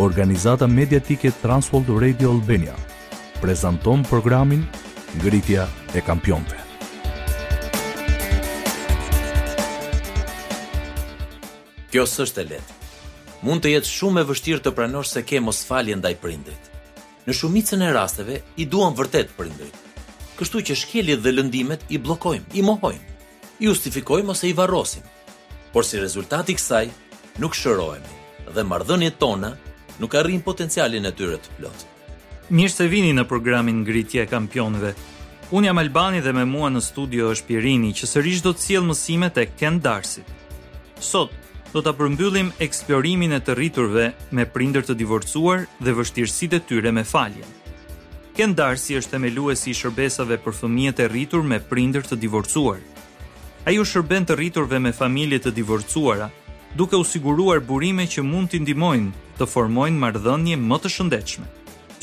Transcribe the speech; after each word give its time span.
organizata 0.00 0.66
mediatike 0.66 1.30
Transworld 1.42 1.88
Radio 2.02 2.30
Albania, 2.30 2.74
prezanton 3.40 4.02
programin 4.06 4.62
Ngritja 5.18 5.66
e 5.94 6.00
Kampionve. 6.06 6.56
Kjo 11.90 12.04
s'është 12.06 12.42
e 12.42 12.46
letë. 12.52 12.72
Mund 13.42 13.62
të 13.64 13.72
jetë 13.74 13.90
shumë 13.90 14.22
e 14.22 14.26
vështirë 14.28 14.62
të 14.68 14.74
pranosh 14.76 15.12
se 15.16 15.22
ke 15.26 15.40
mos 15.42 15.64
falje 15.66 15.96
ndaj 15.98 16.14
prindrit. 16.22 16.70
Në 17.26 17.34
shumicën 17.34 17.82
e 17.82 17.90
rasteve 17.94 18.38
i 18.62 18.66
duan 18.70 18.94
vërtet 18.98 19.30
prindrit. 19.38 19.74
Kështu 20.38 20.62
që 20.68 20.76
shkeljet 20.78 21.22
dhe 21.24 21.32
lëndimet 21.34 21.86
i 21.90 21.98
bllokojmë, 21.98 22.52
i 22.54 22.62
mohojmë, 22.62 23.18
i 23.58 23.66
justifikojmë 23.66 24.30
ose 24.34 24.50
i 24.50 24.54
varrosim. 24.54 25.02
Por 25.72 25.84
si 25.86 25.98
rezultati 26.02 26.54
kësaj, 26.54 26.90
nuk 27.42 27.56
shërohemi 27.58 28.52
dhe 28.54 28.62
mardhënje 28.64 29.10
tona 29.20 29.56
nuk 29.98 30.14
arrin 30.14 30.40
potencialin 30.42 31.06
e 31.06 31.12
tyre 31.14 31.38
të 31.42 31.54
plot. 31.58 31.84
Mirë 32.54 32.72
se 32.72 32.86
vini 32.88 33.10
në 33.14 33.24
programin 33.28 33.82
ngritje 33.82 34.22
e 34.24 34.30
kampionëve. 34.30 34.94
Unë 35.52 35.68
jam 35.68 35.80
Albani 35.82 36.20
dhe 36.24 36.32
me 36.36 36.44
mua 36.48 36.70
në 36.70 36.80
studio 36.84 37.30
është 37.34 37.46
Pirini, 37.48 37.90
që 37.96 38.06
sërish 38.10 38.42
do 38.44 38.52
të 38.54 38.64
cilë 38.66 38.86
mësimet 38.90 39.38
e 39.42 39.46
Ken 39.56 39.78
Darsit. 39.84 40.30
Sot, 41.00 41.32
do 41.74 41.82
të 41.84 41.94
përmbyllim 41.98 42.50
eksplorimin 42.64 43.34
e 43.38 43.42
të 43.44 43.54
rriturve 43.56 44.06
me 44.36 44.46
prindër 44.48 44.86
të 44.88 44.96
divorcuar 45.02 45.66
dhe 45.80 45.94
vështirësit 45.98 46.56
e 46.56 46.60
tyre 46.70 46.92
me 46.92 47.04
faljen. 47.04 47.48
Ken 48.38 48.54
Darsi 48.54 48.94
është 48.94 49.16
themeluesi 49.16 49.72
i 49.72 49.74
shërbesave 49.74 50.36
për 50.44 50.54
fëmijët 50.60 51.00
e 51.02 51.08
rritur 51.10 51.42
me 51.42 51.58
prindër 51.58 52.06
të 52.06 52.20
divorcuar. 52.22 52.78
Ai 53.66 53.80
u 53.82 53.84
shërben 53.84 54.28
të 54.28 54.36
rriturve 54.38 54.78
me 54.80 54.92
familje 54.94 55.40
të 55.48 55.52
divorcuara, 55.56 56.28
duke 56.76 56.96
u 56.96 57.04
siguruar 57.04 57.58
burime 57.58 58.06
që 58.06 58.22
mund 58.22 58.52
t'i 58.52 58.60
ndihmojnë 58.62 59.27
të 59.38 59.46
formojnë 59.54 60.00
marrëdhënie 60.02 60.56
më 60.60 60.78
të 60.82 60.90
shëndetshme. 60.94 61.46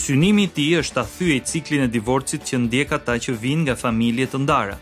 Synimi 0.03 0.45
i 0.47 0.51
tij 0.55 0.75
është 0.81 0.95
ta 0.97 1.03
thyej 1.15 1.41
ciklin 1.51 1.85
e 1.85 1.91
divorcit 1.95 2.41
që 2.47 2.61
ndjek 2.65 2.89
ata 2.97 3.15
që 3.27 3.35
vijnë 3.43 3.65
nga 3.67 3.75
familje 3.81 4.27
të 4.33 4.39
ndara. 4.43 4.77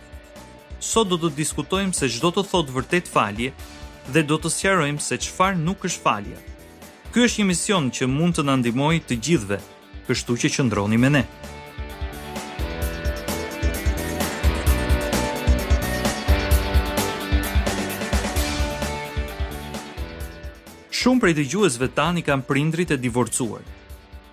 Sot 0.83 1.09
do 1.11 1.17
të 1.21 1.33
diskutojmë 1.37 1.93
se 1.97 2.09
çdo 2.13 2.29
të 2.33 2.43
thotë 2.51 2.75
vërtet 2.75 3.09
falje 3.13 3.53
dhe 4.13 4.23
do 4.29 4.35
të 4.41 4.51
sqarojmë 4.55 5.01
se 5.05 5.19
çfarë 5.25 5.61
nuk 5.65 5.85
është 5.89 6.03
falje. 6.05 6.37
Ky 7.13 7.25
është 7.27 7.41
një 7.41 7.49
mision 7.51 7.89
që 7.95 8.09
mund 8.09 8.33
të 8.39 8.47
na 8.49 8.55
ndihmojë 8.61 9.03
të 9.07 9.19
gjithëve, 9.25 9.59
kështu 10.09 10.39
që 10.41 10.53
qëndroni 10.57 10.99
me 11.01 11.11
ne. 11.17 11.23
Shumë 21.13 21.21
prej 21.21 21.33
të 21.45 21.87
tani 21.93 22.21
kanë 22.25 22.41
prindrit 22.43 22.89
e 22.91 22.97
divorcuar. 22.97 23.61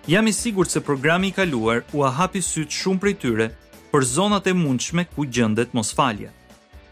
Jam 0.07 0.25
i 0.27 0.31
sigur 0.33 0.65
se 0.67 0.81
programi 0.81 1.27
i 1.27 1.31
kaluar 1.31 1.83
u 1.93 2.01
hapi 2.01 2.41
sytë 2.41 2.71
shumë 2.73 2.99
prej 2.99 3.13
tyre 3.21 3.47
për 3.91 4.01
zonat 4.03 4.47
e 4.47 4.53
mundshme 4.57 5.05
ku 5.13 5.25
gjëndet 5.29 5.73
mos 5.77 5.93
falje. 5.93 6.31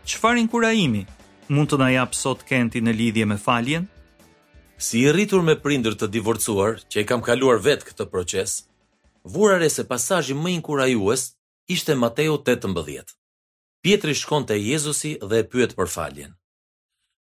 Qëfar 0.05 0.37
inkurajimi 0.37 1.07
mund 1.49 1.69
të 1.73 1.79
na 1.81 1.87
jap 1.89 2.13
sot 2.13 2.43
Kenti 2.45 2.81
në 2.85 2.93
lidhje 2.99 3.25
me 3.25 3.37
faljen? 3.41 3.87
Si 4.77 5.01
i 5.01 5.09
rritur 5.11 5.41
me 5.41 5.55
prindër 5.57 5.97
të 5.97 6.07
divorcuar 6.13 6.77
që 6.85 7.01
i 7.01 7.07
kam 7.09 7.23
kaluar 7.25 7.57
vetë 7.57 7.89
këtë 7.89 8.05
proces, 8.13 8.59
vurare 9.25 9.69
se 9.73 9.87
pasajji 9.89 10.35
më 10.37 10.51
inkurajues 10.59 11.31
ishte 11.67 11.95
Mateo 11.97 12.37
18. 12.37 13.17
Pietri 13.81 14.13
shkon 14.13 14.45
të 14.45 14.59
Jezusi 14.69 15.15
dhe 15.25 15.41
e 15.41 15.49
pyet 15.49 15.73
për 15.73 15.89
faljen. 15.89 16.37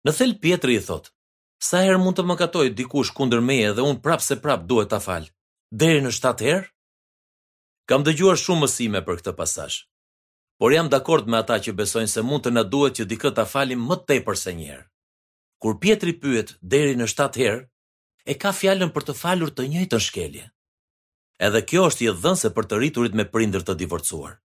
Në 0.07 0.17
thel 0.17 0.33
Pietri 0.45 0.79
i 0.79 0.81
thotë, 0.89 1.11
Sa 1.65 1.79
herë 1.81 1.97
mund 1.97 2.19
të 2.19 2.27
më 2.29 2.35
katoj 2.37 2.65
dikush 2.77 3.15
kundër 3.17 3.41
meje 3.51 3.71
dhe 3.77 3.85
unë 3.89 4.03
prapë 4.05 4.25
se 4.27 4.37
prapë 4.47 4.67
duhet 4.71 4.91
ta 4.93 4.99
falë? 5.01 5.31
Deri 5.83 6.03
në 6.05 6.11
7 6.13 6.43
herë? 6.45 6.67
Kam 7.89 8.03
dëgjuar 8.05 8.37
shumë 8.43 8.65
mësime 8.67 9.01
për 9.07 9.21
këtë 9.23 9.33
pasash. 9.39 9.79
Por 10.61 10.75
jam 10.75 10.91
dakord 10.93 11.25
me 11.33 11.39
ata 11.39 11.57
që 11.65 11.73
besojnë 11.79 12.11
se 12.17 12.23
mund 12.31 12.45
të 12.45 12.51
na 12.59 12.65
duhet 12.75 12.99
që 12.99 13.07
dikë 13.13 13.33
ta 13.39 13.47
falim 13.55 13.81
më 13.89 13.97
tepër 14.11 14.37
se 14.43 14.53
një 14.59 14.67
herë. 14.75 14.85
Kur 15.65 15.79
Pietri 15.81 16.13
pyet 16.21 16.53
deri 16.75 16.93
në 17.01 17.09
7 17.15 17.41
herë, 17.47 17.63
e 18.33 18.37
ka 18.45 18.53
fjalën 18.59 18.93
për 18.97 19.07
të 19.09 19.15
falur 19.23 19.53
të 19.55 19.67
njëjtën 19.73 20.05
shkelje. 20.09 20.45
Edhe 21.49 21.65
kjo 21.71 21.87
është 21.89 22.05
i 22.05 22.11
dhënëse 22.27 22.51
për 22.59 22.67
të 22.69 22.83
rriturit 22.83 23.17
me 23.17 23.25
prindër 23.33 23.65
të 23.65 23.77
divorcuar, 23.81 24.37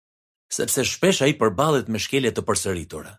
sepse 0.60 0.88
shpesh 0.94 1.20
ai 1.28 1.36
përballet 1.42 1.92
me 1.92 2.00
shkelje 2.06 2.32
të 2.32 2.48
përsëritura. 2.48 3.18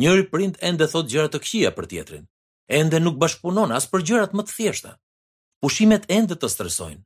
Njëri 0.00 0.28
prind 0.32 0.60
ende 0.68 0.88
thot 0.92 1.08
gjëra 1.10 1.28
të 1.32 1.42
këqija 1.46 1.72
për 1.78 1.88
tjetrin, 1.92 2.28
ende 2.68 2.98
nuk 3.02 3.18
bashkëpunon 3.18 3.72
as 3.74 3.88
për 3.90 4.04
gjërat 4.08 4.34
më 4.36 4.44
të 4.46 4.54
thjeshta. 4.56 4.92
Pushimet 5.62 6.06
ende 6.10 6.36
të 6.36 6.48
stresojnë. 6.50 7.02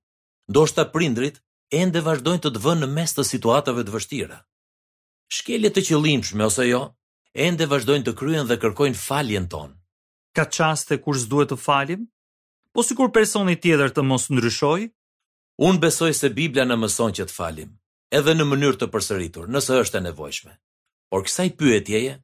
Ndoshta 0.51 0.85
prindrit 0.95 1.41
ende 1.75 2.01
vazhdojnë 2.07 2.43
të 2.45 2.51
të 2.55 2.63
vënë 2.67 2.85
në 2.87 2.93
mes 2.97 3.15
të 3.17 3.25
situatave 3.31 3.85
të 3.85 3.93
vështira. 3.97 4.39
Shkelje 5.35 5.71
të 5.75 5.81
qëllimshme 5.89 6.45
ose 6.47 6.67
jo, 6.69 6.81
ende 7.35 7.67
vazhdojnë 7.67 8.07
të 8.07 8.15
kryen 8.21 8.47
dhe 8.47 8.57
kërkojnë 8.63 8.99
faljen 9.03 9.49
tonë. 9.51 9.75
Ka 10.37 10.45
qaste 10.55 11.01
kur 11.03 11.17
s'duhet 11.19 11.51
të 11.51 11.57
falim? 11.67 12.07
Po 12.73 12.85
si 12.85 12.95
kur 12.95 13.11
personi 13.13 13.57
tjeder 13.61 13.91
të 13.91 14.05
mos 14.05 14.29
ndryshoj? 14.31 14.87
Unë 15.69 15.81
besoj 15.83 16.13
se 16.13 16.29
Biblia 16.37 16.67
në 16.69 16.77
mëson 16.83 17.15
që 17.17 17.25
të 17.27 17.33
falim, 17.41 17.71
edhe 18.13 18.35
në 18.37 18.45
mënyrë 18.45 18.77
të 18.81 18.89
përsëritur, 18.93 19.47
nëse 19.49 19.73
është 19.81 19.97
e 19.97 20.03
nevojshme. 20.11 20.53
Por 21.11 21.25
kësaj 21.25 21.49
pyetjeje, 21.57 22.19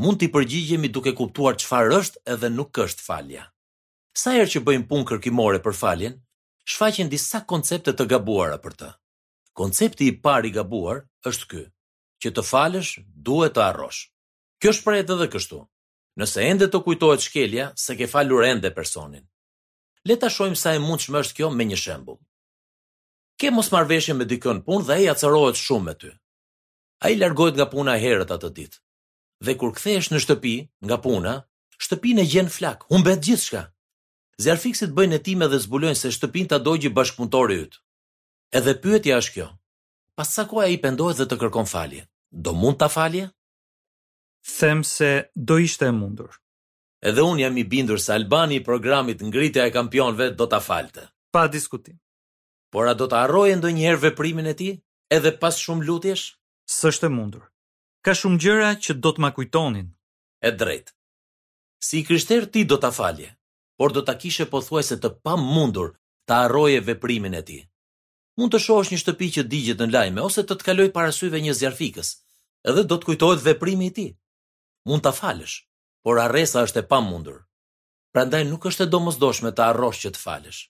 mund 0.00 0.16
t'i 0.20 0.28
përgjigjemi 0.32 0.88
duke 0.96 1.12
kuptuar 1.16 1.56
çfarë 1.60 1.96
është 2.00 2.20
edhe 2.32 2.48
nuk 2.54 2.78
është 2.84 3.02
falja. 3.08 3.42
Sa 4.20 4.32
herë 4.32 4.48
që 4.54 4.62
bëjmë 4.68 4.86
punë 4.88 5.08
kërkimore 5.10 5.58
për 5.66 5.76
faljen, 5.80 6.14
shfaqen 6.72 7.10
disa 7.12 7.40
koncepte 7.52 7.92
të 7.98 8.06
gabuara 8.14 8.56
për 8.64 8.76
të. 8.80 8.88
Koncepti 9.60 10.06
i 10.08 10.14
parë 10.24 10.48
i 10.50 10.54
gabuar 10.56 11.02
është 11.30 11.46
ky, 11.52 11.62
që 12.24 12.32
të 12.32 12.46
falësh 12.50 12.94
duhet 13.28 13.52
të 13.58 13.64
arrosh. 13.66 14.00
Kjo 14.60 14.72
shprehet 14.80 15.12
edhe 15.12 15.26
kështu. 15.36 15.60
Nëse 16.20 16.46
ende 16.48 16.70
të 16.72 16.80
kujtohet 16.86 17.20
shkelja, 17.26 17.68
se 17.84 17.92
ke 17.98 18.08
falur 18.12 18.42
ende 18.48 18.72
personin. 18.76 19.26
Le 20.08 20.16
ta 20.20 20.32
shohim 20.32 20.56
sa 20.62 20.72
e 20.76 20.80
mundshme 20.80 21.20
është 21.24 21.36
kjo 21.42 21.52
me 21.58 21.64
një 21.68 21.76
shembull. 21.84 22.18
Ke 23.40 23.52
mos 23.52 23.68
marveshje 23.76 24.16
me 24.16 24.24
dikën 24.32 24.64
punë 24.66 24.86
dhe 24.88 24.96
e 25.04 25.08
acërohet 25.12 25.60
shumë 25.66 25.88
me 25.90 25.94
ty. 26.02 26.12
Ai 27.04 27.14
largohet 27.20 27.56
nga 27.60 27.68
puna 27.74 28.00
herët 28.06 28.32
atë 28.36 28.54
ditë 28.58 28.80
dhe 29.44 29.54
kur 29.60 29.72
kthehesh 29.78 30.10
në 30.12 30.18
shtëpi 30.24 30.54
nga 30.84 30.96
puna, 31.04 31.34
shtëpinë 31.84 32.26
gjen 32.28 32.50
flak, 32.52 32.82
humbet 32.92 33.22
gjithçka. 33.24 33.62
Zjarfiksit 34.40 34.92
bëjnë 34.96 35.18
hetime 35.18 35.48
dhe 35.52 35.58
zbulojnë 35.64 35.98
se 36.00 36.12
shtëpinë 36.16 36.50
ta 36.52 36.58
dogji 36.60 36.92
bashkëpunëtori 36.96 37.58
yt. 37.64 37.78
Edhe 38.60 38.74
pyetja 38.82 39.18
është 39.20 39.34
kjo. 39.36 39.48
Pas 40.16 40.28
sa 40.36 40.44
kohë 40.48 40.66
ai 40.68 40.78
pendohet 40.82 41.20
dhe 41.20 41.26
të 41.30 41.38
kërkon 41.40 41.68
falje? 41.68 42.04
Do 42.46 42.52
mund 42.60 42.78
ta 42.80 42.88
falje? 42.92 43.26
Them 44.58 44.84
se 44.84 45.10
do 45.36 45.58
ishte 45.60 45.88
e 45.90 45.94
mundur. 46.00 46.36
Edhe 47.04 47.24
un 47.24 47.38
jam 47.40 47.56
i 47.56 47.64
bindur 47.64 48.00
se 48.00 48.12
Albani 48.12 48.58
i 48.60 48.64
programit 48.64 49.22
ngritja 49.24 49.66
e 49.68 49.72
kampionëve 49.72 50.30
do 50.36 50.46
ta 50.48 50.60
falte. 50.60 51.06
Pa 51.32 51.46
diskutim. 51.48 51.96
Por 52.70 52.88
a 52.88 52.94
do 52.94 53.08
të 53.10 53.22
arrojë 53.24 53.56
ndonjëherë 53.60 54.04
veprimin 54.08 54.50
e 54.52 54.56
tij 54.56 54.76
edhe 55.16 55.32
pas 55.42 55.56
shumë 55.64 55.86
lutjesh? 55.88 56.26
S'është 56.70 57.08
e 57.08 57.14
mundur 57.16 57.49
ka 58.06 58.14
shumë 58.16 58.40
gjëra 58.42 58.70
që 58.84 58.94
do 59.04 59.10
të 59.14 59.20
ma 59.24 59.30
kujtonin. 59.36 59.88
E 60.40 60.50
drejt. 60.60 60.92
Si 61.84 62.00
i 62.00 62.04
kryshter 62.08 62.46
ti 62.52 62.64
do 62.70 62.78
të 62.80 62.90
falje, 62.96 63.28
por 63.78 63.92
do 63.96 64.02
të 64.04 64.14
kishe 64.22 64.46
po 64.52 64.60
thuaj 64.64 64.84
se 64.90 64.96
të 65.00 65.10
pa 65.24 65.34
mundur 65.40 65.92
të 66.28 66.38
arroje 66.46 66.80
veprimin 66.88 67.36
e 67.36 67.42
ti. 67.48 67.58
Mund 68.38 68.52
të 68.54 68.60
shosh 68.66 68.92
një 68.92 69.00
shtëpi 69.02 69.28
që 69.36 69.44
digjet 69.52 69.80
në 69.82 69.90
lajme, 69.92 70.20
ose 70.28 70.44
të 70.46 70.56
të 70.56 70.66
kaloj 70.68 70.88
parasyve 70.96 71.40
një 71.44 71.54
zjarfikës, 71.60 72.12
edhe 72.70 72.84
do 72.88 72.96
të 73.00 73.10
kujtojt 73.10 73.44
veprimi 73.48 73.90
i 73.90 73.94
ti. 73.98 74.06
Mund 74.88 75.04
të 75.04 75.12
falësh, 75.20 75.56
por 76.06 76.20
arresa 76.22 76.64
është 76.68 76.80
e 76.84 76.88
pa 76.92 77.00
mundur. 77.08 77.42
Prandaj 78.14 78.46
nuk 78.48 78.64
është 78.70 78.86
e 78.86 78.90
domosdoshme 78.94 79.52
të 79.54 79.66
arrosh 79.72 80.00
që 80.06 80.12
të 80.14 80.22
falësh. 80.24 80.62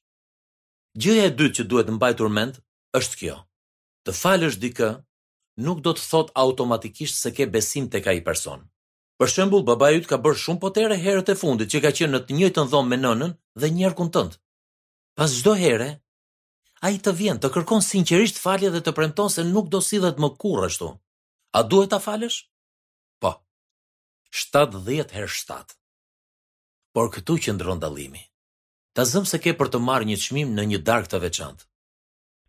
Gjëja 1.03 1.29
e 1.31 1.35
dytë 1.39 1.57
që 1.61 1.67
duhet 1.71 1.93
mbajtur 1.95 2.31
mend 2.37 2.59
është 3.01 3.21
kjo. 3.23 3.37
Të 4.07 4.19
falësh 4.21 4.59
dikë 4.65 4.89
nuk 5.59 5.81
do 5.83 5.95
të 5.95 6.05
thot 6.11 6.31
automatikisht 6.35 7.19
se 7.19 7.31
ke 7.35 7.47
besim 7.47 7.89
tek 7.91 8.07
ai 8.07 8.23
person. 8.25 8.63
Për 9.21 9.29
shembull, 9.35 9.65
baba 9.67 9.91
yt 9.93 10.07
ka 10.09 10.17
bërë 10.21 10.39
shumë 10.39 10.61
potere 10.63 10.97
herët 10.97 11.29
e 11.33 11.37
fundit 11.37 11.69
që 11.71 11.83
ka 11.85 11.91
qenë 11.97 12.15
në 12.15 12.21
të 12.27 12.37
njëjtën 12.39 12.71
dhomë 12.73 12.89
me 12.89 12.99
nënën 13.03 13.35
dhe 13.61 13.69
një 13.71 13.85
herë 13.87 13.97
tëndë. 14.15 14.39
Pas 15.19 15.29
çdo 15.39 15.53
here, 15.61 15.91
ai 16.87 16.95
të 16.99 17.13
vjen 17.19 17.41
të 17.43 17.51
kërkon 17.53 17.83
sinqerisht 17.85 18.39
falje 18.41 18.71
dhe 18.73 18.81
të 18.83 18.95
premton 18.97 19.29
se 19.31 19.45
nuk 19.45 19.69
do 19.69 19.81
sillet 19.85 20.17
më 20.23 20.31
është 20.39 20.67
ashtu. 20.67 20.89
A 21.53 21.61
duhet 21.71 21.91
ta 21.91 21.99
falësh? 21.99 22.39
Po. 23.21 23.31
70 24.33 25.13
herë 25.17 25.29
7. 25.29 25.77
Por 26.95 27.11
këtu 27.13 27.37
qëndron 27.45 27.79
dallimi. 27.83 28.23
Ta 28.95 29.05
zëm 29.05 29.25
se 29.29 29.39
ke 29.39 29.53
për 29.59 29.69
të 29.71 29.79
marrë 29.89 30.09
një 30.09 30.17
çmim 30.25 30.49
në 30.55 30.63
një 30.71 30.79
darkë 30.89 31.11
të 31.13 31.21
veçantë. 31.27 31.65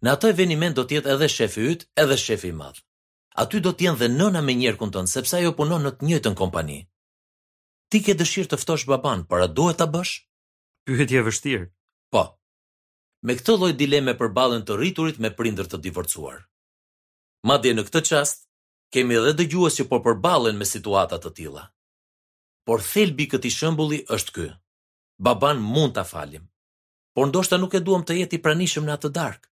Në 0.03 0.09
atë 0.15 0.31
eveniment 0.33 0.75
do 0.77 0.83
të 0.87 0.95
jetë 0.97 1.11
edhe 1.15 1.27
shefi 1.29 1.65
yt, 1.73 1.83
edhe 2.03 2.17
shefi 2.17 2.49
i 2.49 2.55
madh 2.61 2.79
aty 3.39 3.61
do 3.63 3.71
të 3.71 3.85
jenë 3.87 3.99
dhe 4.01 4.07
nëna 4.11 4.41
me 4.43 4.55
njërkun 4.59 4.91
tënd, 4.91 5.09
sepse 5.11 5.37
ajo 5.37 5.51
punon 5.55 5.83
në 5.85 5.91
të 5.97 6.07
njëjtën 6.07 6.35
kompani. 6.39 6.79
Ti 7.91 8.01
ke 8.03 8.15
dëshirë 8.19 8.51
të 8.53 8.59
ftosh 8.61 8.85
baban, 8.87 9.25
por 9.27 9.43
a 9.43 9.47
duhet 9.47 9.79
ta 9.79 9.87
bësh? 9.91 10.13
Pyetje 10.87 11.19
e 11.21 11.25
vështirë. 11.27 11.65
Po. 12.11 12.25
Me 13.27 13.35
këtë 13.37 13.55
lloj 13.59 13.71
dileme 13.79 14.15
përballen 14.19 14.63
të 14.65 14.77
rriturit 14.79 15.19
me 15.21 15.31
prindër 15.31 15.67
të 15.71 15.79
divorcuar. 15.85 16.43
Madje 17.47 17.73
në 17.75 17.83
këtë 17.87 18.01
çast 18.11 18.45
kemi 18.93 19.15
edhe 19.19 19.33
dëgjues 19.39 19.77
që 19.79 19.83
po 19.91 20.01
përballen 20.05 20.57
me 20.59 20.67
situata 20.67 21.19
të 21.21 21.31
tilla. 21.37 21.65
Por 22.67 22.81
thelbi 22.83 23.25
i 23.27 23.31
këtij 23.31 23.53
shembulli 23.59 23.99
është 24.15 24.31
ky. 24.35 24.47
Baban 25.27 25.61
mund 25.61 25.95
ta 25.95 26.03
falim. 26.07 26.47
Por 27.15 27.27
ndoshta 27.29 27.59
nuk 27.61 27.75
e 27.77 27.79
duam 27.85 28.03
të 28.05 28.17
jeti 28.21 28.41
pranishëm 28.43 28.85
në 28.87 28.95
atë 28.97 29.11
darkë. 29.19 29.47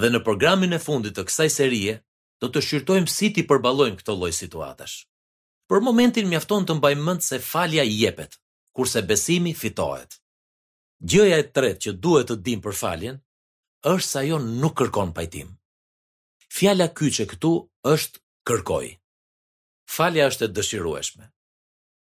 Dhe 0.00 0.08
në 0.12 0.20
programin 0.26 0.72
e 0.76 0.80
fundit 0.82 1.14
të 1.16 1.26
kësaj 1.28 1.48
serie, 1.60 1.94
do 2.42 2.48
të 2.50 2.60
shqyrtojmë 2.66 3.10
si 3.14 3.28
ti 3.36 3.44
përballojmë 3.46 4.00
këto 4.00 4.14
lloj 4.18 4.32
situatash. 4.34 4.96
Për 5.70 5.82
momentin 5.86 6.26
mjafton 6.32 6.64
të 6.66 6.74
mbajmë 6.80 7.04
mend 7.06 7.22
se 7.22 7.38
falja 7.38 7.84
jepet, 7.86 8.34
kurse 8.74 9.02
besimi 9.06 9.52
fitohet. 9.54 10.18
Gjëja 11.12 11.38
e 11.38 11.44
tretë 11.54 11.84
që 11.86 11.92
duhet 12.02 12.28
të 12.32 12.36
dim 12.48 12.64
për 12.64 12.74
faljen 12.80 13.20
është 13.92 14.08
se 14.08 14.18
ajo 14.24 14.40
nuk 14.42 14.74
kërkon 14.82 15.12
pajtim. 15.14 15.54
Fjala 16.56 16.88
kyçe 16.98 17.28
këtu 17.30 17.52
është 17.94 18.20
kërkoj. 18.50 18.88
Falja 19.94 20.26
është 20.32 20.48
e 20.48 20.52
dëshirueshme. 20.56 21.24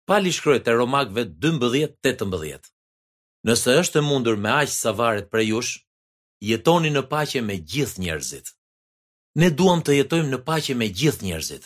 Pali 0.08 0.36
shkroi 0.38 0.60
te 0.64 0.76
Romakëve 0.78 1.24
12:18. 1.46 2.70
Nëse 3.48 3.80
është 3.82 4.00
e 4.00 4.04
mundur 4.12 4.36
me 4.44 4.52
aq 4.60 4.70
sa 4.76 4.92
varet 5.00 5.32
për 5.32 5.48
jush, 5.52 5.74
jetoni 6.52 6.92
në 6.94 7.06
paqe 7.14 7.42
me 7.48 7.56
gjithë 7.72 8.02
njerëzit. 8.04 8.54
Ne 9.36 9.50
duam 9.52 9.82
të 9.84 9.98
jetojmë 9.98 10.30
në 10.32 10.38
paqe 10.48 10.74
me 10.80 10.88
gjithë 11.00 11.26
njerëzit. 11.28 11.66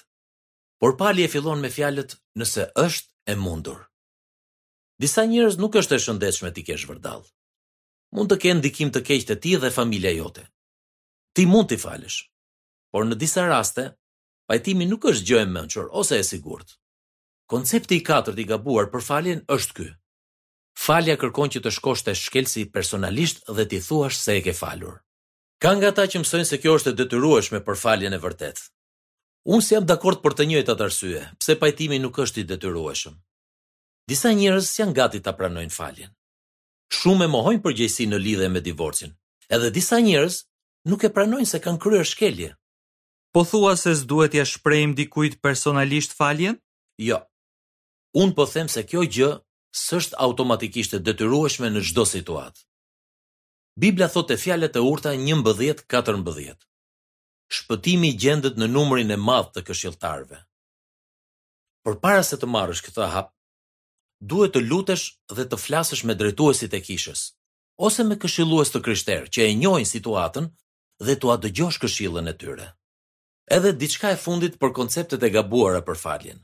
Por 0.81 0.95
Pali 0.98 1.21
e 1.24 1.30
fillon 1.30 1.60
me 1.62 1.69
fjalët 1.69 2.16
nëse 2.39 2.66
është 2.83 3.12
e 3.31 3.36
mundur. 3.45 3.77
Disa 5.04 5.21
njerëz 5.30 5.60
nuk 5.62 5.77
është 5.81 5.95
e 6.00 6.00
shëndetshme 6.06 6.50
ti 6.56 6.63
kesh 6.69 6.88
vërdall. 6.89 7.21
Mund 8.16 8.31
të 8.31 8.38
kenë 8.44 8.60
ndikim 8.60 8.89
të 8.92 9.04
keq 9.10 9.27
te 9.30 9.36
ti 9.44 9.54
dhe 9.62 9.69
familja 9.77 10.12
jote. 10.18 10.48
Ti 11.36 11.45
mund 11.51 11.69
t'i 11.69 11.77
falësh. 11.86 12.19
Por 12.92 13.06
në 13.06 13.19
disa 13.21 13.44
raste, 13.51 13.86
pajtimi 14.50 14.88
nuk 14.89 15.06
është 15.12 15.27
gjë 15.30 15.39
e 15.45 15.50
mençur 15.57 15.92
ose 16.01 16.18
e 16.18 16.25
sigurt. 16.31 16.74
Koncepti 17.54 18.00
i 18.00 18.04
katërt 18.10 18.42
i 18.42 18.48
gabuar 18.50 18.89
për 18.94 19.06
faljen 19.12 19.45
është 19.57 19.74
ky. 19.77 19.88
Falja 20.88 21.18
kërkon 21.21 21.54
që 21.54 21.62
të 21.63 21.75
shkosh 21.77 22.04
te 22.07 22.18
shkelsi 22.18 22.66
personalisht 22.74 23.45
dhe 23.56 23.68
ti 23.69 23.80
thuash 23.88 24.18
se 24.25 24.39
e 24.39 24.42
ke 24.48 24.56
falur. 24.63 24.98
Ka 25.59 25.73
nga 25.75 25.91
ta 25.91 26.06
që 26.07 26.21
mësojnë 26.23 26.47
se 26.47 26.57
kjo 26.63 26.77
është 26.79 26.94
e 26.94 26.97
detyrueshme 27.01 27.59
për 27.67 27.77
faljen 27.81 28.13
e 28.15 28.19
vërtet. 28.23 28.61
Unë 29.51 29.63
si 29.65 29.73
jam 29.75 29.88
dakord 29.89 30.21
për 30.23 30.35
të 30.39 30.45
njëjtë 30.51 30.71
atë 30.73 30.85
arsye, 30.85 31.23
pse 31.41 31.56
pajtimi 31.59 31.97
nuk 32.00 32.15
është 32.23 32.39
i 32.39 32.45
detyrueshëm. 32.51 33.17
Disa 34.07 34.31
njerëz 34.39 34.69
janë 34.79 34.95
gati 35.00 35.19
ta 35.25 35.33
pranojnë 35.35 35.75
faljen. 35.75 36.13
Shumë 37.00 37.25
e 37.27 37.31
mohojnë 37.33 37.63
përgjegjësi 37.65 38.07
në 38.07 38.21
lidhje 38.23 38.47
me 38.53 38.61
divorcin, 38.69 39.11
edhe 39.57 39.73
disa 39.79 40.00
njerëz 40.00 40.39
nuk 40.89 41.03
e 41.03 41.11
pranojnë 41.17 41.51
se 41.51 41.59
kanë 41.67 41.83
kryer 41.83 42.07
shkelje. 42.13 42.50
Po 43.35 43.44
thua 43.51 43.75
se 43.83 43.97
s'duhet 44.00 44.39
ja 44.39 44.47
shprehim 44.53 44.95
dikujt 44.97 45.35
personalisht 45.44 46.15
faljen? 46.21 46.56
Jo. 47.09 47.19
Unë 48.23 48.35
po 48.39 48.47
them 48.56 48.71
se 48.77 48.88
kjo 48.89 49.03
gjë 49.17 49.31
s'është 49.83 50.15
automatikisht 50.23 50.95
e 50.97 51.03
detyrueshme 51.11 51.67
në 51.75 51.83
çdo 51.91 52.07
situatë. 52.15 52.63
Biblia 53.84 54.08
thot 54.14 54.30
e 54.30 54.36
fjalet 54.42 54.76
e 54.80 54.81
urta 54.92 55.12
një 55.16 55.36
mbëdhjet, 55.40 55.80
katër 55.94 56.16
mbëdhjet. 56.20 56.66
Shpëtimi 57.56 58.10
gjendet 58.22 58.58
në 58.60 58.68
numërin 58.76 59.14
e 59.16 59.18
madhë 59.28 59.54
të 59.56 59.62
këshiltarve. 59.70 60.40
Për 61.88 61.96
para 62.04 62.24
se 62.30 62.36
të 62.42 62.48
marrësh 62.56 62.81
këtë 62.88 63.08
hap, 63.14 63.30
duhet 64.31 64.54
të 64.58 64.64
lutesh 64.66 65.06
dhe 65.38 65.46
të 65.54 65.62
flasësh 65.66 66.04
me 66.10 66.18
drejtuesit 66.20 66.76
e 66.76 66.81
kishës, 66.90 67.22
ose 67.90 68.04
me 68.10 68.18
këshilues 68.26 68.74
të 68.76 68.81
kryshter 68.88 69.31
që 69.36 69.48
e 69.48 69.56
njojnë 69.62 69.90
situatën 69.94 70.52
dhe 71.08 71.16
të 71.22 71.31
adëgjosh 71.38 71.80
këshilën 71.86 72.28
e 72.34 72.38
tyre. 72.44 72.68
Edhe 73.60 73.72
diçka 73.84 74.12
e 74.12 74.20
fundit 74.26 74.60
për 74.62 74.76
konceptet 74.81 75.24
e 75.24 75.31
gabuara 75.38 75.80
për 75.88 76.02
faljen. 76.06 76.44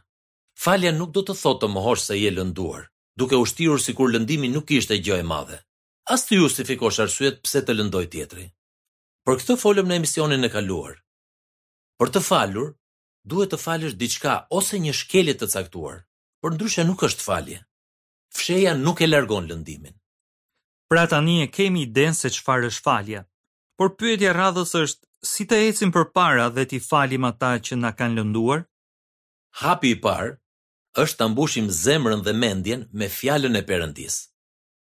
Falja 0.68 0.96
nuk 0.96 1.12
do 1.12 1.20
të 1.28 1.36
thotë 1.44 1.66
të 1.68 1.74
mohosh 1.76 2.08
se 2.08 2.22
je 2.22 2.32
lënduar, 2.40 2.88
duke 3.20 3.44
ushtirur 3.44 3.80
sikur 3.90 4.14
lëndimi 4.16 4.56
nuk 4.56 4.72
ishte 4.80 5.02
gjë 5.04 5.20
e 5.24 5.30
madhe 5.36 5.62
as 6.14 6.24
të 6.28 6.38
justifikosh 6.44 7.00
arsyet 7.04 7.40
pse 7.44 7.62
të 7.66 7.74
lëndoj 7.78 8.06
tjetri. 8.14 8.46
Për 9.26 9.40
këtë 9.40 9.56
folëm 9.62 9.88
në 9.90 9.96
emisionin 10.00 10.46
e 10.46 10.50
kaluar. 10.54 11.00
Për 12.00 12.12
të 12.14 12.22
falur, 12.28 12.68
duhet 13.30 13.52
të 13.54 13.58
falësh 13.66 13.96
diçka 13.98 14.36
ose 14.60 14.78
një 14.84 14.94
shkelje 14.94 15.36
të 15.42 15.48
caktuar, 15.56 16.04
por 16.42 16.54
ndryshe 16.54 16.84
nuk 16.86 17.02
është 17.08 17.26
falje. 17.30 17.62
Fsheja 18.38 18.74
nuk 18.78 19.02
e 19.02 19.08
largon 19.10 19.48
lëndimin. 19.50 19.96
Pra 20.92 21.08
tani 21.10 21.40
e 21.42 21.48
kemi 21.56 21.86
iden 21.88 22.14
se 22.14 22.30
çfarë 22.38 22.68
është 22.70 22.86
falja, 22.90 23.22
por 23.78 23.96
pyetja 23.98 24.36
radhës 24.38 24.76
është 24.84 25.02
si 25.32 25.48
të 25.50 25.58
ecim 25.72 25.90
përpara 25.96 26.46
dhe 26.56 26.68
t'i 26.70 26.80
falim 26.90 27.24
ata 27.32 27.56
që 27.66 27.74
na 27.82 27.92
kanë 27.98 28.20
lënduar? 28.20 28.62
Hapi 29.66 29.96
i 29.96 30.00
parë 30.06 30.36
është 31.02 31.18
të 31.24 31.32
mbushim 31.32 31.68
zemrën 31.84 32.22
dhe 32.26 32.34
mendjen 32.44 32.82
me 33.00 33.08
fjallën 33.18 33.58
e 33.58 33.64
përëndisë. 33.70 34.22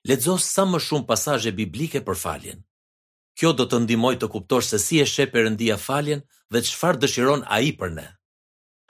Ledzo 0.08 0.34
sa 0.40 0.64
më 0.64 0.78
shumë 0.80 1.04
pasaje 1.10 1.50
biblike 1.56 2.00
për 2.04 2.16
faljen. 2.20 2.62
Kjo 3.36 3.50
do 3.58 3.66
të 3.68 3.80
ndimoj 3.84 4.14
të 4.18 4.28
kuptosh 4.32 4.70
se 4.72 4.78
si 4.80 5.00
e 5.02 5.04
she 5.14 5.26
përëndia 5.34 5.76
faljen 5.82 6.22
dhe 6.52 6.62
qëfar 6.68 6.96
dëshiron 7.02 7.42
a 7.54 7.58
i 7.68 7.72
për 7.80 7.90
ne. 7.98 8.06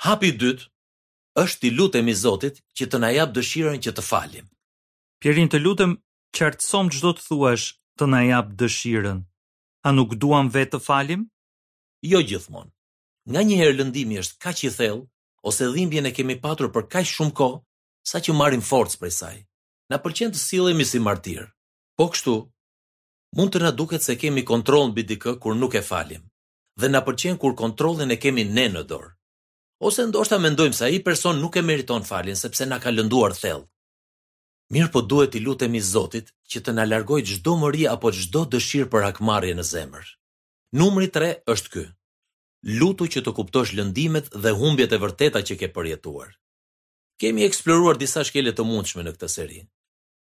Hapi 0.05 0.31
dytë, 0.43 0.69
është 1.45 1.67
i 1.69 1.71
lutemi 1.75 2.15
Zotit 2.23 2.63
që 2.79 2.87
të 2.87 3.01
na 3.03 3.11
jap 3.17 3.35
dëshirën 3.35 3.83
që 3.87 3.95
të 3.99 4.05
falim. 4.11 4.47
Pjerin 5.21 5.51
të 5.51 5.59
lutem, 5.65 5.97
qartësom 6.39 6.87
që 6.95 7.03
do 7.07 7.11
të 7.19 7.27
thuash 7.27 7.67
të 7.99 8.05
na 8.15 8.21
jap 8.31 8.55
dëshirën. 8.63 9.19
A 9.91 9.93
nuk 9.99 10.15
duam 10.23 10.53
vetë 10.55 10.77
të 10.79 10.83
falim? 10.87 11.27
Jo 12.13 12.23
gjithmonë. 12.31 12.71
Nga 13.33 13.41
një 13.49 13.59
herë 13.65 13.77
lëndimi 13.83 14.23
është 14.23 14.39
kaq 14.47 14.63
i 14.71 14.71
thellë 14.79 15.03
ose 15.51 15.67
dhimbjen 15.75 16.07
e 16.07 16.15
kemi 16.19 16.39
patur 16.47 16.71
për 16.77 16.87
kaq 16.95 17.11
shumë 17.17 17.35
kohë 17.43 17.59
sa 18.13 18.23
që 18.25 18.39
marrim 18.39 18.63
forcë 18.73 19.01
prej 19.03 19.15
saj 19.23 19.39
na 19.93 19.99
pëlqen 20.05 20.33
të 20.35 20.39
sillemi 20.41 20.85
si 20.85 21.01
martir. 21.01 21.45
Po 21.97 22.09
kështu, 22.13 22.35
mund 23.37 23.53
të 23.55 23.63
na 23.65 23.71
duket 23.75 24.05
se 24.05 24.17
kemi 24.21 24.43
kontroll 24.47 24.91
mbi 24.93 25.05
dikë 25.09 25.33
kur 25.43 25.57
nuk 25.57 25.75
e 25.75 25.83
falim, 25.91 26.23
dhe 26.81 26.91
na 26.93 27.01
pëlqen 27.07 27.39
kur 27.41 27.57
kontrollin 27.63 28.13
e 28.15 28.19
kemi 28.21 28.45
ne 28.57 28.67
në 28.75 28.83
dorë. 28.93 29.11
Ose 29.89 30.05
ndoshta 30.11 30.39
mendojmë 30.43 30.75
se 30.77 30.85
ai 30.89 31.01
person 31.07 31.39
nuk 31.41 31.57
e 31.57 31.63
meriton 31.69 32.05
faljen 32.11 32.37
sepse 32.37 32.67
na 32.67 32.79
ka 32.83 32.91
lënduar 32.91 33.33
thellë. 33.43 33.67
Mirë 34.75 34.91
po 34.93 35.01
duhet 35.09 35.37
i 35.39 35.41
lutemi 35.41 35.81
Zotit 35.81 36.27
që 36.53 36.59
të 36.61 36.71
na 36.77 36.85
largoj 36.91 37.21
çdo 37.29 37.55
mori 37.63 37.87
apo 37.95 38.09
çdo 38.19 38.43
dëshirë 38.53 38.91
për 38.93 39.03
hakmarrje 39.07 39.55
në 39.57 39.65
zemër. 39.75 40.07
Numri 40.77 41.09
3 41.15 41.31
është 41.55 41.69
ky. 41.73 41.85
Lutu 42.79 43.07
që 43.13 43.23
të 43.25 43.33
kuptosh 43.39 43.73
lëndimet 43.79 44.27
dhe 44.43 44.51
humbjet 44.61 44.93
e 44.93 44.99
vërteta 45.05 45.41
që 45.47 45.55
ke 45.63 45.69
përjetuar. 45.77 46.31
Kemi 47.21 47.47
eksploruar 47.49 47.97
disa 48.03 48.21
shkelje 48.29 48.53
të 48.59 48.67
mundshme 48.69 49.07
në 49.07 49.17
këtë 49.17 49.29
seri. 49.39 49.63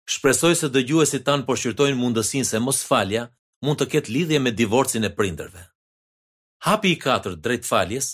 Shpresoj 0.05 0.55
se 0.59 0.69
dëgjuesit 0.69 1.23
tan 1.25 1.43
po 1.47 1.55
shqyrtojnë 1.57 1.97
mundësinë 1.97 2.45
se 2.49 2.59
mos 2.61 2.83
falja 2.85 3.25
mund 3.65 3.79
të 3.81 3.87
ketë 3.93 4.13
lidhje 4.13 4.39
me 4.45 4.51
divorcin 4.53 5.07
e 5.07 5.09
prindërve. 5.17 5.63
Hapi 6.65 6.91
i 6.93 6.99
katërt 7.01 7.41
drejt 7.45 7.65
faljes 7.69 8.11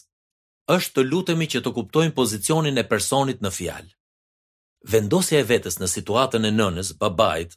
është 0.75 0.95
të 0.95 1.03
lutemi 1.09 1.47
që 1.51 1.59
të 1.65 1.73
kuptojmë 1.75 2.15
pozicionin 2.15 2.77
e 2.79 2.85
personit 2.93 3.41
në 3.43 3.51
fjalë. 3.57 3.91
Vendosja 4.93 5.41
e 5.41 5.47
vetes 5.51 5.77
në 5.81 5.89
situatën 5.95 6.47
e 6.49 6.53
nënës, 6.55 6.93
babait 7.01 7.51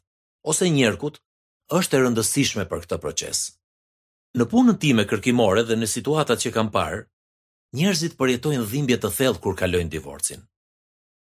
ose 0.53 0.69
njerkut 0.69 1.21
është 1.79 1.97
e 1.97 2.01
rëndësishme 2.03 2.65
për 2.73 2.83
këtë 2.87 2.99
proces. 3.05 3.45
Në 4.37 4.49
punën 4.51 4.81
time 4.83 5.07
kërkimore 5.07 5.63
dhe 5.69 5.79
në 5.79 5.87
situatat 5.95 6.43
që 6.43 6.53
kam 6.57 6.73
parë, 6.75 7.01
njerëzit 7.79 8.19
përjetojnë 8.21 8.67
dhimbje 8.73 8.99
të 9.05 9.13
thellë 9.17 9.41
kur 9.45 9.55
kalojnë 9.61 9.95
divorcin. 9.95 10.43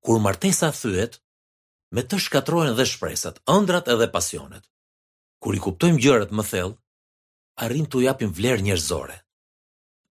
Kur 0.04 0.20
martesa 0.25 0.73
thyhet, 0.75 1.20
me 1.94 2.02
të 2.02 2.18
shkatrojnë 2.24 2.72
dhe 2.74 2.84
shpresat, 2.90 3.36
ëndrat 3.54 3.86
edhe 3.94 4.08
pasionet. 4.14 4.64
Kur 5.42 5.54
i 5.54 5.60
kuptojmë 5.62 6.00
gjërat 6.02 6.32
më 6.34 6.44
thellë, 6.50 6.76
arrim 7.66 7.86
të 7.86 8.02
japim 8.08 8.32
vlerë 8.34 8.64
njerëzore. 8.66 9.20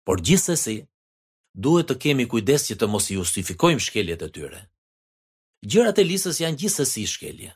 Por 0.06 0.18
gjithsesi, 0.26 0.74
duhet 1.66 1.86
të 1.92 1.96
kemi 2.04 2.26
kujdes 2.32 2.66
që 2.70 2.78
të 2.80 2.88
mos 2.92 3.06
i 3.12 3.18
justifikojmë 3.20 3.84
shkeljet 3.86 4.24
e 4.26 4.30
tyre. 4.34 4.62
Gjërat 5.70 6.02
e 6.02 6.06
lisës 6.10 6.42
janë 6.42 6.58
gjithsesi 6.64 7.04
shkelje, 7.12 7.52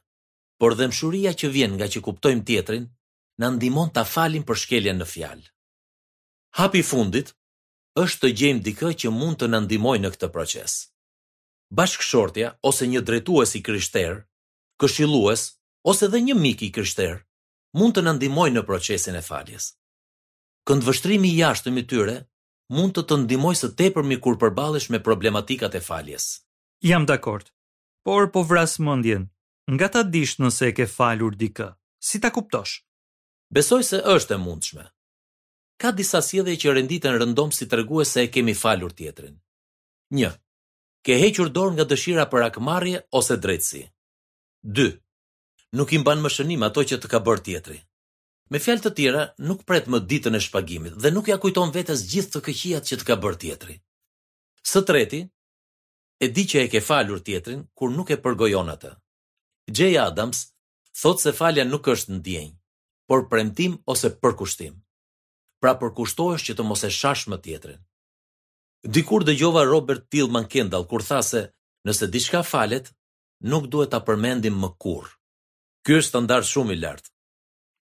por 0.61 0.79
dëmshuria 0.79 1.33
që 1.43 1.51
vjen 1.57 1.75
nga 1.77 1.91
që 1.93 2.05
kuptojmë 2.07 2.47
tjetrin, 2.47 2.87
na 3.43 3.51
ndihmon 3.57 3.91
ta 3.95 4.07
falim 4.15 4.45
për 4.47 4.63
shkeljen 4.67 5.03
në 5.03 5.09
fjalë. 5.17 5.49
Hapi 6.63 6.85
fundit 6.93 7.35
është 8.05 8.19
të 8.23 8.29
gjejmë 8.39 8.65
dikë 8.71 8.93
që 9.03 9.15
mund 9.19 9.37
të 9.43 9.51
na 9.51 9.59
ndihmojë 9.67 10.03
në 10.07 10.15
këtë 10.15 10.29
proces 10.35 10.81
bashkëshortja 11.73 12.53
ose 12.69 12.85
një 12.93 13.01
drejtues 13.09 13.55
i 13.57 13.63
krishterë, 13.67 14.19
këshillues 14.83 15.43
ose 15.89 16.09
dhe 16.13 16.21
një 16.29 16.35
mik 16.41 16.65
i 16.67 16.73
krishterë 16.77 17.21
mund 17.81 17.97
të 17.97 18.05
na 18.05 18.13
ndihmojë 18.19 18.55
në 18.59 18.63
procesin 18.69 19.17
e 19.17 19.23
faljes. 19.25 19.71
Këndvështrimi 20.69 21.31
i 21.33 21.39
jashtëm 21.41 21.81
i 21.81 21.87
tyre 21.91 22.17
mund 22.77 22.93
të 22.97 23.07
të 23.09 23.19
ndihmojë 23.25 23.61
së 23.63 23.71
tepërmi 23.81 24.21
kur 24.23 24.37
përballesh 24.43 24.91
me 24.93 25.01
problematikat 25.09 25.79
e 25.81 25.81
faljes. 25.87 26.29
Jam 26.85 27.09
dakord. 27.09 27.49
Por 28.05 28.29
po 28.35 28.43
vras 28.43 28.77
mendjen. 28.83 29.31
Nga 29.71 29.89
ta 29.95 30.03
dish 30.03 30.37
nëse 30.43 30.69
e 30.69 30.73
ke 30.77 30.87
falur 30.91 31.37
dikë? 31.39 31.71
Si 32.03 32.19
ta 32.21 32.31
kuptosh? 32.35 32.83
Besoj 33.55 33.85
se 33.87 34.01
është 34.15 34.35
e 34.37 34.41
mundshme. 34.45 34.85
Ka 35.81 35.91
disa 35.97 36.21
sjellje 36.23 36.57
që 36.63 36.77
renditen 36.77 37.17
rëndom 37.21 37.53
si 37.55 37.69
tregues 37.71 38.11
se 38.13 38.27
e 38.27 38.29
kemi 38.35 38.57
falur 38.59 38.91
tjetrin. 38.97 39.39
1 40.15 40.35
ke 41.07 41.17
hequr 41.21 41.49
dorë 41.55 41.75
nga 41.77 41.87
dëshira 41.91 42.27
për 42.33 42.45
akmarrje 42.49 43.03
ose 43.19 43.37
drejtësi. 43.45 43.83
2. 44.79 44.89
Nuk 45.79 45.93
i 45.93 45.99
mban 46.03 46.23
më 46.23 46.31
shënim 46.35 46.63
ato 46.67 46.85
që 46.91 46.99
të 47.03 47.11
ka 47.13 47.21
bërë 47.27 47.45
tjetri. 47.49 47.79
Me 48.53 48.61
fjalë 48.63 48.85
të 48.85 48.91
tjera, 48.99 49.23
nuk 49.49 49.63
pret 49.69 49.87
më 49.93 50.03
ditën 50.11 50.37
e 50.39 50.43
shpagimit 50.47 50.99
dhe 51.03 51.11
nuk 51.15 51.31
ja 51.33 51.39
kujton 51.43 51.73
vetes 51.75 52.03
gjithë 52.11 52.33
të 52.35 52.43
këqijat 52.47 52.85
që 52.91 52.99
të 53.01 53.07
ka 53.09 53.17
bërë 53.23 53.41
tjetri. 53.45 53.77
Së 54.73 54.83
treti, 54.89 55.23
e 56.23 56.27
di 56.37 56.45
që 56.51 56.65
e 56.67 56.71
ke 56.73 56.83
falur 56.89 57.21
tjetrin 57.27 57.63
kur 57.77 57.91
nuk 57.97 58.13
e 58.15 58.21
përgojon 58.25 58.71
atë. 58.77 58.93
Jay 59.77 59.97
Adams 60.05 60.45
thot 61.03 61.23
se 61.25 61.33
falja 61.39 61.65
nuk 61.67 61.89
është 61.95 62.13
ndjenjë, 62.19 62.55
por 63.09 63.27
premtim 63.33 63.79
ose 63.93 64.13
përkushtim. 64.23 64.77
Pra 65.63 65.73
përkushtohesh 65.81 66.45
që 66.49 66.55
të 66.57 66.69
mos 66.69 66.85
e 66.87 66.91
shash 66.99 67.25
më 67.33 67.39
tjetrin. 67.45 67.81
Dikur 68.85 69.23
dëgjova 69.23 69.63
Robert 69.63 70.09
Tillman 70.11 70.49
Kendall 70.51 70.83
kur 70.91 71.05
tha 71.07 71.21
se 71.23 71.45
nëse 71.87 72.07
diçka 72.11 72.43
falet, 72.43 72.89
nuk 73.47 73.69
duhet 73.71 73.93
ta 73.95 74.01
përmendim 74.03 74.57
më 74.59 74.71
kurr. 74.83 75.07
Ky 75.87 76.01
është 76.01 76.09
standard 76.11 76.47
shumë 76.51 76.75
i 76.75 76.79
lartë. 76.83 77.13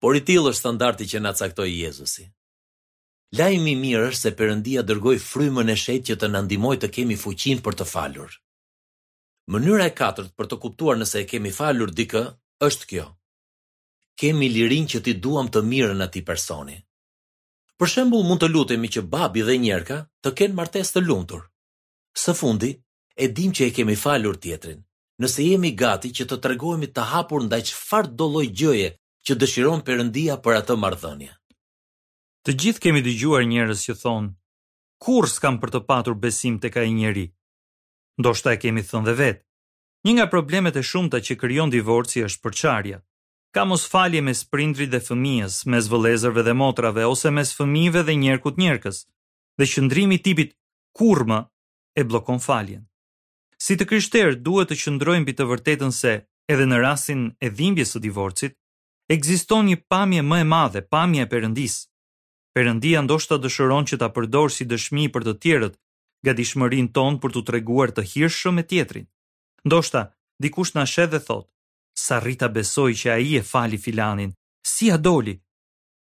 Por 0.01 0.17
i 0.17 0.23
tillë 0.25 0.49
është 0.53 0.61
standardi 0.61 1.05
që 1.09 1.21
na 1.21 1.33
caktoi 1.37 1.75
Jezusi. 1.85 2.25
Lajmi 3.37 3.75
i 3.77 3.77
mirë 3.81 4.09
është 4.13 4.21
se 4.23 4.33
Perëndia 4.39 4.83
dërgoi 4.89 5.19
frymën 5.21 5.73
e 5.73 5.77
shetë 5.85 6.09
që 6.13 6.17
të 6.21 6.31
na 6.33 6.41
ndihmojë 6.47 6.81
të 6.85 6.91
kemi 6.97 7.17
fuqinë 7.21 7.65
për 7.67 7.77
të 7.81 7.89
falur. 7.93 8.33
Mënyra 9.53 9.91
e 9.91 9.95
katërt 10.01 10.33
për 10.37 10.49
të 10.51 10.59
kuptuar 10.65 10.97
nëse 11.01 11.21
e 11.23 11.29
kemi 11.31 11.53
falur 11.61 11.93
dikë 11.93 12.25
është 12.69 12.89
kjo. 12.93 13.07
Kemi 14.21 14.49
lirinë 14.53 14.91
që 14.97 15.05
ti 15.05 15.17
duam 15.25 15.53
të 15.53 15.65
mirën 15.73 16.05
atij 16.07 16.25
personi. 16.29 16.79
Për 17.81 17.91
shembull, 17.93 18.23
mund 18.25 18.41
të 18.41 18.49
lutemi 18.53 18.89
që 18.93 19.03
babi 19.15 19.43
dhe 19.45 19.57
njerka 19.61 19.97
të 20.25 20.31
kenë 20.39 20.57
martesë 20.59 20.95
të 20.97 21.01
lumtur. 21.09 21.43
Së 22.17 22.33
fundi, 22.39 22.71
e 22.73 23.25
dim 23.37 23.53
që 23.53 23.67
e 23.69 23.75
kemi 23.77 23.97
falur 24.03 24.39
tjetrin. 24.41 24.79
Nëse 25.23 25.45
jemi 25.45 25.75
gati 25.81 26.11
që 26.17 26.25
të 26.29 26.39
tregohemi 26.45 26.89
të 26.93 27.05
hapur 27.13 27.45
ndaj 27.45 27.61
çfarë 27.71 28.13
do 28.19 28.29
lloj 28.33 28.49
gjëje 28.61 28.89
që 29.29 29.37
dëshiron 29.41 29.85
Perëndia 29.87 30.39
për 30.45 30.59
atë 30.63 30.77
marrëdhënie. 30.83 31.33
Të 32.49 32.55
gjithë 32.63 32.83
kemi 32.87 33.05
dëgjuar 33.07 33.45
njerëz 33.51 33.81
që 33.89 33.95
thon, 34.03 34.31
"Kurrë 35.05 35.33
s'kam 35.35 35.57
për 35.61 35.71
të 35.75 35.81
patur 35.91 36.15
besim 36.25 36.57
tek 36.63 36.77
ai 36.81 36.91
njeri." 36.99 37.27
Ndoshta 38.21 38.53
e 38.57 38.61
kemi 38.63 38.83
thënë 38.91 39.15
vetë. 39.21 39.45
Një 40.05 40.13
nga 40.17 40.27
problemet 40.33 40.77
e 40.77 40.83
shumta 40.91 41.19
që 41.27 41.39
krijon 41.43 41.71
divorci 41.77 42.25
është 42.29 42.43
përçarja 42.45 42.99
ka 43.57 43.65
mos 43.65 43.85
falje 43.95 44.21
mes 44.27 44.41
prindrit 44.53 44.91
dhe 44.93 44.99
fëmijës, 45.09 45.55
mes 45.73 45.87
vëlezërve 45.93 46.43
dhe 46.47 46.55
motrave, 46.63 47.03
ose 47.13 47.31
mes 47.37 47.51
fëmijëve 47.59 48.03
dhe 48.07 48.15
njerëkut 48.23 48.59
njerëkës, 48.63 48.99
dhe 49.59 49.65
qëndrimi 49.73 50.19
tipit 50.27 50.51
kurma 50.99 51.39
e 51.97 52.03
blokon 52.11 52.41
faljen. 52.47 52.83
Si 53.65 53.73
të 53.81 53.87
kryshterë 53.91 54.35
duhet 54.49 54.69
të 54.75 54.79
qëndrojmë 54.83 55.27
për 55.29 55.37
të 55.39 55.47
vërtetën 55.53 55.95
se, 56.01 56.13
edhe 56.53 56.67
në 56.69 56.83
rasin 56.85 57.23
e 57.41 57.49
dhimbjes 57.61 57.95
të 57.97 58.03
divorcit, 58.09 58.55
egziston 59.17 59.65
një 59.73 59.79
pamje 59.93 60.23
më 60.31 60.39
e 60.45 60.49
madhe, 60.55 60.85
pamje 60.93 61.25
e 61.25 61.31
perëndis. 61.33 61.79
Perëndia 62.57 63.01
ndoshta 63.09 63.41
dëshiron 63.41 63.89
që 63.89 63.97
ta 64.05 64.11
përdor 64.17 64.53
si 64.53 64.69
dëshmi 64.69 65.09
për 65.15 65.23
të 65.31 65.35
tjerët, 65.43 65.81
gatishmërinë 66.29 66.93
tonë 66.97 67.23
për 67.23 67.33
t'u 67.35 67.47
treguar 67.49 67.91
të, 67.97 68.05
të 68.05 68.09
hirshëm 68.13 68.55
me 68.61 68.67
tjetrin. 68.71 69.09
Ndoshta 69.67 70.11
dikush 70.45 70.77
na 70.77 70.85
sheh 70.93 71.09
dhe 71.11 71.23
thotë: 71.29 71.51
sa 71.97 72.21
rrita 72.21 72.47
besoj 72.53 72.93
që 73.01 73.09
a 73.11 73.17
i 73.27 73.31
e 73.41 73.43
fali 73.43 73.79
filanin, 73.81 74.33
si 74.75 74.93
a 74.93 74.97
doli. 75.01 75.35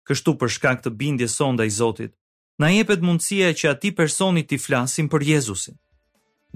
Kështu 0.08 0.34
për 0.40 0.50
shkak 0.56 0.80
të 0.84 0.90
bindje 0.98 1.28
sonda 1.30 1.64
i 1.64 1.70
Zotit, 1.70 2.14
na 2.58 2.72
jepet 2.72 3.04
mundësia 3.04 3.52
që 3.58 3.68
ati 3.74 3.92
personit 3.92 4.48
t'i 4.50 4.58
flasim 4.60 5.10
për 5.12 5.26
Jezusin. 5.30 5.76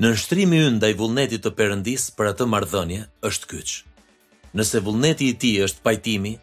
Në 0.01 0.11
nështrimi 0.13 0.59
unë 0.69 0.91
i 0.93 0.97
vullnetit 0.99 1.45
të 1.45 1.53
përëndis 1.59 2.09
për 2.17 2.33
atë 2.33 2.47
mardhënje 2.53 3.05
është 3.29 3.51
kyç. 3.53 3.77
Nëse 4.57 4.81
vullneti 4.85 5.27
i 5.31 5.37
ti 5.41 5.51
është 5.65 5.83
pajtimi, 5.85 6.35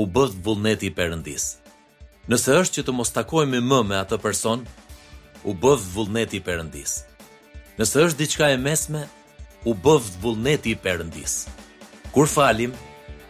u 0.00 0.06
bëth 0.14 0.36
vullneti 0.44 0.88
i 0.90 0.94
përëndis. 0.96 1.44
Nëse 2.28 2.56
është 2.62 2.78
që 2.80 2.86
të 2.86 2.92
mos 2.98 3.12
me 3.52 3.60
më 3.66 3.80
me 3.90 3.96
atë 3.98 4.18
person, 4.24 4.64
u 5.44 5.52
bëth 5.62 5.84
vullneti 5.94 6.36
i 6.36 6.40
përëndis. 6.48 6.92
Nëse 7.78 7.96
është 8.06 8.18
diçka 8.22 8.50
e 8.50 8.56
mesme, 8.56 9.06
u 9.64 9.72
bëth 9.74 10.08
vullneti 10.22 10.70
i 10.70 10.76
perëndis. 10.86 11.34
Kur 12.10 12.26
falim, 12.26 12.72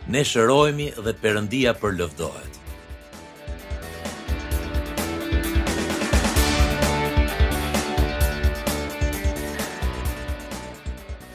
ne 0.08 0.22
shërojmi 0.24 0.86
dhe 1.04 1.12
përëndia 1.22 1.74
për 1.76 1.96
lëvdojt. 1.98 2.56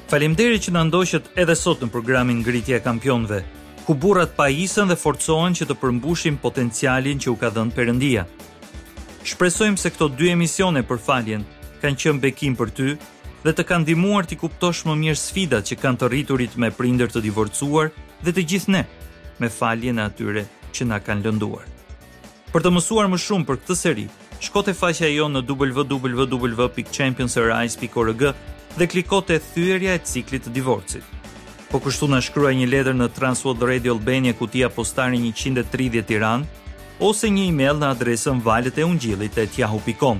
Faleminderit 0.09 0.63
që 0.65 0.73
na 0.73 0.83
ndoqët 0.89 1.29
edhe 1.43 1.55
sot 1.59 1.81
në 1.81 1.91
programin 1.93 2.41
Ngritja 2.41 2.79
e 2.79 2.83
Kampionëve, 2.85 3.43
ku 3.85 3.93
burrat 3.93 4.33
pajisën 4.37 4.89
dhe 4.89 4.97
forcohen 4.97 5.53
që 5.57 5.69
të 5.69 5.77
përmbushin 5.81 6.41
potencialin 6.41 7.21
që 7.21 7.29
u 7.29 7.35
ka 7.41 7.49
dhënë 7.53 7.75
Perëndia. 7.77 8.23
Shpresojmë 9.29 9.81
se 9.81 9.91
këto 9.93 10.07
dy 10.17 10.31
emisione 10.33 10.81
për 10.85 11.01
faljen 11.07 11.45
kanë 11.81 11.99
qenë 12.01 12.21
bekim 12.25 12.53
për 12.57 12.73
ty 12.77 12.93
dhe 13.45 13.53
të 13.53 13.63
kanë 13.69 13.83
ndihmuar 13.85 14.25
ti 14.25 14.35
kuptosh 14.41 14.87
më 14.89 14.93
mirë 15.03 15.19
sfidat 15.21 15.63
që 15.69 15.75
kanë 15.77 15.99
të 16.01 16.05
rriturit 16.09 16.53
me 16.61 16.71
prindër 16.73 17.11
të 17.13 17.19
divorcuar 17.27 17.87
dhe 18.25 18.31
të 18.33 18.41
gjithë 18.51 18.71
ne, 18.73 18.81
me 19.39 19.47
falje 19.53 19.91
në 19.93 20.01
atyre 20.09 20.43
që 20.73 20.83
na 20.89 20.97
kanë 21.05 21.23
lënduar. 21.27 21.65
Për 22.49 22.61
të 22.65 22.69
mësuar 22.73 23.07
më 23.11 23.17
shumë 23.21 23.45
për 23.49 23.57
këtë 23.61 23.75
seri, 23.83 24.07
shko 24.41 24.59
te 24.65 24.73
faqja 24.79 25.09
jonë 25.13 25.35
në 25.35 25.41
www.championsarise.org 25.61 28.23
dhe 28.79 28.85
kliko 28.91 29.19
te 29.29 29.35
thyerja 29.53 29.91
e 29.99 30.03
ciklit 30.09 30.41
të 30.47 30.51
divorcit. 30.57 31.05
Po 31.69 31.77
kështu 31.83 32.05
na 32.09 32.19
shkruaj 32.25 32.55
një 32.57 32.67
letër 32.73 32.95
në 32.97 33.07
Transworld 33.17 33.61
Radio 33.69 33.91
Albania 33.93 34.33
kutia 34.41 34.69
postare 34.73 35.17
130 35.21 36.01
Tiranë 36.09 36.45
ose 37.11 37.27
një 37.29 37.41
email 37.53 37.75
në 37.77 37.87
adresën 37.93 38.37
tjahu.com. 39.53 40.19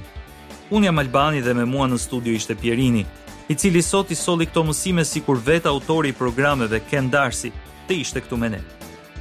Unë 0.73 0.87
jam 0.89 0.97
Albani 0.97 1.41
dhe 1.45 1.53
me 1.53 1.65
mua 1.69 1.85
në 1.87 1.99
studio 2.01 2.33
ishte 2.33 2.55
Pierini, 2.57 3.03
i 3.47 3.55
cili 3.55 3.81
sot 3.85 4.09
i 4.09 4.15
soli 4.17 4.47
këto 4.49 4.63
mësime 4.65 5.03
si 5.05 5.21
kur 5.21 5.37
vetë 5.37 5.69
autori 5.69 6.09
i 6.09 6.17
programeve 6.17 6.79
Ken 6.89 7.11
Darcy 7.13 7.51
të 7.87 7.99
ishte 8.01 8.23
këtu 8.25 8.39
me 8.41 8.49
ne. 8.55 8.61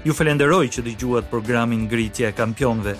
Ju 0.04 0.16
falenderoj 0.16 0.68
që 0.76 0.84
dëgjuat 0.86 1.28
programin 1.32 1.84
Ngritja 1.84 2.30
e 2.32 2.36
Kampionëve. 2.36 2.94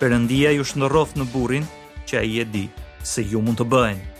Perëndia 0.00 0.54
ju 0.56 0.64
shndërroft 0.64 1.20
në 1.20 1.28
burrin 1.34 1.68
që 2.08 2.22
ai 2.24 2.40
e 2.42 2.48
di 2.48 2.64
se 3.04 3.24
ju 3.28 3.44
mund 3.44 3.60
të 3.60 3.68
bëjnë. 3.72 4.11